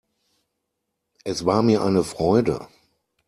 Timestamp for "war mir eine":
1.45-2.03